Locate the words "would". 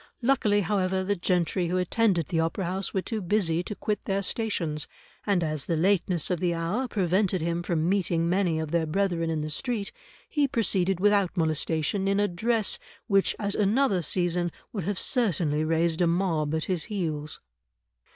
14.73-14.85